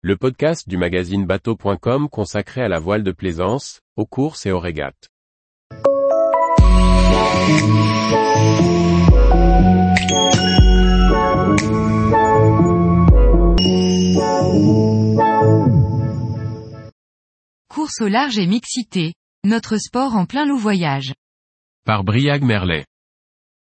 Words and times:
le 0.00 0.16
podcast 0.16 0.68
du 0.68 0.76
magazine 0.76 1.26
bateau.com 1.26 2.08
consacré 2.08 2.62
à 2.62 2.68
la 2.68 2.78
voile 2.78 3.02
de 3.02 3.10
plaisance, 3.10 3.80
aux 3.96 4.06
courses 4.06 4.46
et 4.46 4.52
aux 4.52 4.60
régates. 4.60 5.08
Course 17.68 18.00
au 18.00 18.06
large 18.06 18.38
et 18.38 18.46
mixité, 18.46 19.14
notre 19.44 19.78
sport 19.78 20.14
en 20.14 20.26
plein 20.26 20.46
loup 20.46 20.58
voyage. 20.58 21.12
Par 21.84 22.04
Briag 22.04 22.44
Merlet. 22.44 22.84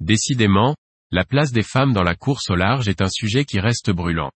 Décidément, 0.00 0.74
la 1.12 1.24
place 1.24 1.52
des 1.52 1.62
femmes 1.62 1.92
dans 1.92 2.02
la 2.02 2.16
course 2.16 2.50
au 2.50 2.56
large 2.56 2.88
est 2.88 3.02
un 3.02 3.08
sujet 3.08 3.44
qui 3.44 3.60
reste 3.60 3.92
brûlant. 3.92 4.32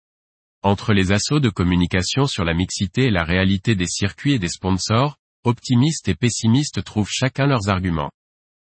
Entre 0.65 0.93
les 0.93 1.11
assauts 1.11 1.41
de 1.41 1.51
communication 1.51 2.27
sur 2.27 2.45
la 2.45 2.55
mixité 2.55 3.07
et 3.07 3.11
la 3.11 3.25
réalité 3.25 3.75
des 3.75 3.89
circuits 3.89 4.35
et 4.35 4.39
des 4.39 4.49
sponsors, 4.49 5.17
optimistes 5.43 6.09
et 6.09 6.15
pessimistes 6.15 6.85
trouvent 6.85 7.11
chacun 7.11 7.47
leurs 7.47 7.69
arguments. 7.69 8.13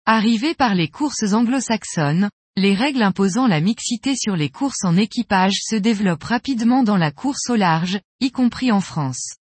Arrivés 0.06 0.54
par 0.54 0.74
les 0.74 0.88
courses 0.88 1.34
anglo-saxonnes, 1.34 2.30
les 2.56 2.74
règles 2.74 3.02
imposant 3.02 3.46
la 3.46 3.60
mixité 3.60 4.16
sur 4.16 4.34
les 4.34 4.48
courses 4.48 4.84
en 4.84 4.96
équipage 4.96 5.58
se 5.62 5.76
développent 5.76 6.24
rapidement 6.24 6.84
dans 6.84 6.96
la 6.96 7.10
course 7.10 7.50
au 7.50 7.56
large, 7.56 8.00
y 8.20 8.30
compris 8.30 8.72
en 8.72 8.80
France. 8.80 9.34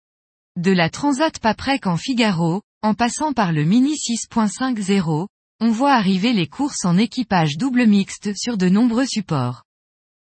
De 0.56 0.70
la 0.70 0.88
Transat 0.88 1.38
Paprec 1.40 1.86
en 1.86 1.98
Figaro, 1.98 2.62
en 2.82 2.94
passant 2.94 3.34
par 3.34 3.52
le 3.52 3.64
Mini 3.64 3.96
6.50, 3.96 5.26
on 5.60 5.70
voit 5.70 5.92
arriver 5.92 6.32
les 6.32 6.46
courses 6.46 6.86
en 6.86 6.96
équipage 6.96 7.58
double 7.58 7.86
mixte 7.86 8.34
sur 8.34 8.56
de 8.56 8.70
nombreux 8.70 9.06
supports. 9.06 9.64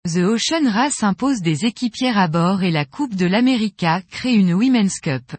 The 0.06 0.18
Ocean 0.18 0.70
Race 0.70 1.02
impose 1.02 1.42
des 1.42 1.66
équipières 1.66 2.20
à 2.20 2.28
bord 2.28 2.62
et 2.62 2.70
la 2.70 2.86
Coupe 2.86 3.16
de 3.16 3.26
l'America 3.26 4.04
crée 4.12 4.36
une 4.36 4.54
Women's 4.54 5.00
Cup. 5.00 5.36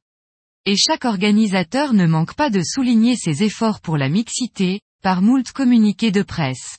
Et 0.64 0.74
chaque 0.76 1.04
organisateur 1.04 1.92
ne 1.92 2.04
manque 2.04 2.34
pas 2.34 2.50
de 2.50 2.60
souligner 2.64 3.14
ses 3.14 3.44
efforts 3.44 3.80
pour 3.80 3.96
la 3.96 4.08
mixité, 4.08 4.80
par 5.04 5.22
moult 5.22 5.52
communiqués 5.52 6.10
de 6.10 6.22
presse. 6.22 6.78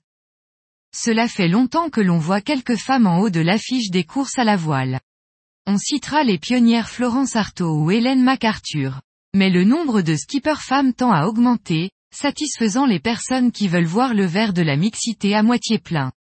Cela 0.94 1.30
fait 1.30 1.48
longtemps 1.48 1.90
que 1.90 2.02
l'on 2.02 2.18
voit 2.18 2.42
quelques 2.42 2.76
femmes 2.76 3.08
en 3.08 3.20
haut 3.20 3.30
de 3.30 3.40
l'affiche 3.40 3.90
des 3.90 4.04
courses 4.04 4.38
à 4.38 4.44
la 4.44 4.58
voile. 4.58 5.00
On 5.66 5.78
citera 5.78 6.26
les 6.26 6.40
pionnières 6.40 6.90
Florence 6.90 7.38
Artaud 7.38 7.84
ou 7.84 7.90
Hélène 7.90 8.22
MacArthur. 8.22 9.00
Mais 9.34 9.50
le 9.50 9.64
nombre 9.64 10.02
de 10.02 10.18
skippers 10.18 10.62
femmes 10.62 10.94
tend 10.94 11.14
à 11.14 11.26
augmenter, 11.26 11.92
satisfaisant 12.14 12.86
les 12.86 13.00
personnes 13.00 13.54
qui 13.54 13.70
veulent 13.70 13.86
voir 13.86 14.14
le 14.14 14.26
verre 14.26 14.52
de 14.52 14.62
la 14.62 14.76
mixité 14.76 15.36
à 15.36 15.42
moitié 15.42 15.80
plein. 15.80 16.12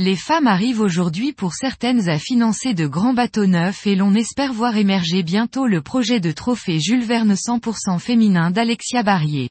Les 0.00 0.14
femmes 0.14 0.46
arrivent 0.46 0.80
aujourd'hui 0.80 1.32
pour 1.32 1.54
certaines 1.54 2.08
à 2.08 2.20
financer 2.20 2.72
de 2.72 2.86
grands 2.86 3.14
bateaux 3.14 3.46
neufs 3.46 3.84
et 3.84 3.96
l'on 3.96 4.14
espère 4.14 4.52
voir 4.52 4.76
émerger 4.76 5.24
bientôt 5.24 5.66
le 5.66 5.82
projet 5.82 6.20
de 6.20 6.30
trophée 6.30 6.78
Jules 6.78 7.02
Verne 7.02 7.34
100% 7.34 7.98
féminin 7.98 8.52
d'Alexia 8.52 9.02
Barrier. 9.02 9.50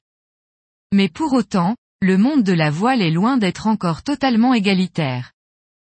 Mais 0.93 1.09
pour 1.09 1.33
autant, 1.33 1.75
le 2.01 2.17
monde 2.17 2.43
de 2.43 2.53
la 2.53 2.69
voile 2.69 3.01
est 3.01 3.11
loin 3.11 3.35
d'être 3.35 3.67
encore 3.67 4.03
totalement 4.03 4.53
égalitaire. 4.53 5.33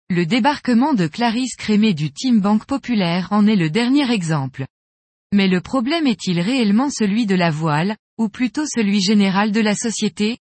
Le 0.10 0.26
débarquement 0.26 0.96
de 0.96 1.06
Clarisse 1.06 1.56
Crémé 1.56 1.94
du 1.94 2.12
Team 2.12 2.40
Banque 2.40 2.66
Populaire 2.66 3.28
en 3.30 3.46
est 3.46 3.56
le 3.56 3.70
dernier 3.70 4.12
exemple. 4.12 4.66
Mais 5.34 5.48
le 5.48 5.62
problème 5.62 6.08
est-il 6.08 6.40
réellement 6.40 6.90
celui 6.90 7.28
de 7.28 7.36
la 7.36 7.52
voile, 7.52 7.96
ou 8.18 8.28
plutôt 8.28 8.66
celui 8.66 9.02
général 9.02 9.52
de 9.52 9.62
la 9.62 9.76
société? 9.76 10.40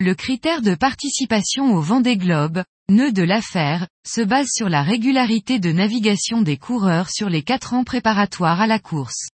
Le 0.00 0.14
critère 0.14 0.60
de 0.60 0.74
participation 0.74 1.72
au 1.72 1.80
Vendée 1.80 2.16
Globe, 2.16 2.64
nœud 2.90 3.12
de 3.12 3.22
l'affaire, 3.22 3.86
se 4.04 4.22
base 4.22 4.48
sur 4.52 4.68
la 4.68 4.82
régularité 4.82 5.60
de 5.60 5.70
navigation 5.70 6.42
des 6.42 6.56
coureurs 6.56 7.10
sur 7.10 7.28
les 7.28 7.42
quatre 7.42 7.74
ans 7.74 7.84
préparatoires 7.84 8.60
à 8.60 8.66
la 8.66 8.80
course. 8.80 9.28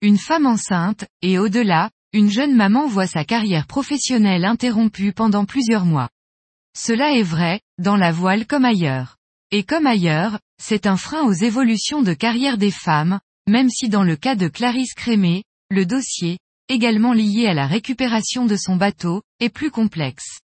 Une 0.00 0.16
femme 0.16 0.46
enceinte, 0.46 1.04
et 1.20 1.38
au-delà, 1.38 1.90
une 2.14 2.30
jeune 2.30 2.56
maman 2.56 2.86
voit 2.86 3.06
sa 3.06 3.26
carrière 3.26 3.66
professionnelle 3.66 4.46
interrompue 4.46 5.12
pendant 5.12 5.44
plusieurs 5.44 5.84
mois. 5.84 6.08
Cela 6.74 7.12
est 7.12 7.22
vrai, 7.22 7.60
dans 7.76 7.96
la 7.96 8.10
voile 8.10 8.46
comme 8.46 8.64
ailleurs. 8.64 9.18
Et 9.50 9.64
comme 9.64 9.86
ailleurs, 9.86 10.38
c'est 10.62 10.86
un 10.86 10.96
frein 10.96 11.24
aux 11.24 11.34
évolutions 11.34 12.00
de 12.00 12.14
carrière 12.14 12.56
des 12.56 12.70
femmes, 12.70 13.20
même 13.46 13.68
si 13.68 13.90
dans 13.90 14.04
le 14.04 14.16
cas 14.16 14.34
de 14.34 14.48
Clarisse 14.48 14.94
Crémé, 14.94 15.44
le 15.70 15.84
dossier, 15.84 16.38
également 16.70 17.12
lié 17.12 17.46
à 17.46 17.54
la 17.54 17.66
récupération 17.66 18.46
de 18.46 18.56
son 18.56 18.76
bateau, 18.76 19.22
est 19.40 19.50
plus 19.50 19.70
complexe. 19.70 20.40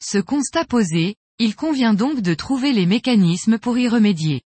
Ce 0.00 0.18
constat 0.18 0.66
posé, 0.66 1.16
il 1.38 1.56
convient 1.56 1.94
donc 1.94 2.20
de 2.20 2.34
trouver 2.34 2.72
les 2.72 2.86
mécanismes 2.86 3.58
pour 3.58 3.78
y 3.78 3.88
remédier. 3.88 4.42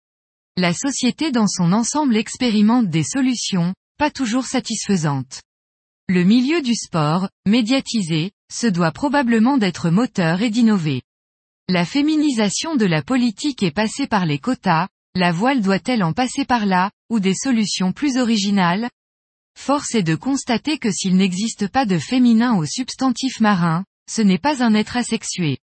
La 0.57 0.75
société 0.75 1.31
dans 1.31 1.47
son 1.47 1.73
ensemble 1.73 2.17
expérimente 2.17 2.89
des 2.89 3.05
solutions, 3.05 3.75
pas 3.97 4.11
toujours 4.11 4.45
satisfaisantes. 4.45 5.41
Le 6.09 6.25
milieu 6.25 6.61
du 6.61 6.75
sport, 6.75 7.29
médiatisé, 7.47 8.33
se 8.53 8.67
doit 8.67 8.93
probablement 8.93 9.57
d'être 9.57 9.91
moteur 9.91 10.43
et 10.43 10.51
d'innover. 10.51 11.03
La 11.69 11.87
féminisation 11.87 12.77
de 12.77 12.85
la 12.85 13.03
politique 13.03 13.63
est 13.63 13.71
passée 13.71 14.07
par 14.07 14.27
les 14.27 14.39
quotas, 14.39 14.89
la 15.15 15.33
voile 15.33 15.63
doit-elle 15.63 16.03
en 16.03 16.13
passer 16.13 16.45
par 16.45 16.67
là, 16.67 16.91
ou 17.09 17.21
des 17.21 17.35
solutions 17.35 17.93
plus 17.93 18.19
originales 18.19 18.91
Force 19.57 19.95
est 19.95 20.03
de 20.03 20.15
constater 20.15 20.79
que 20.79 20.91
s'il 20.91 21.17
n'existe 21.17 21.69
pas 21.69 21.87
de 21.87 21.99
féminin 21.99 22.57
au 22.57 22.67
substantif 22.67 23.41
marin, 23.41 23.85
ce 24.11 24.23
n'est 24.23 24.39
pas 24.39 24.63
un 24.63 24.75
être 24.75 24.97
asexué. 24.97 25.59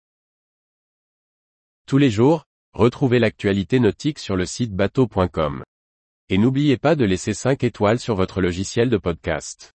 Tous 1.87 1.97
les 1.97 2.11
jours, 2.11 2.45
retrouvez 2.73 3.19
l'actualité 3.19 3.79
nautique 3.79 4.19
sur 4.19 4.35
le 4.35 4.45
site 4.45 4.73
bateau.com. 4.73 5.63
Et 6.29 6.37
n'oubliez 6.37 6.77
pas 6.77 6.95
de 6.95 7.05
laisser 7.05 7.33
5 7.33 7.63
étoiles 7.63 7.99
sur 7.99 8.15
votre 8.15 8.41
logiciel 8.41 8.89
de 8.89 8.97
podcast. 8.97 9.73